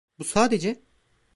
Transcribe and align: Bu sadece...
Bu 0.19 0.23
sadece... 0.23 0.81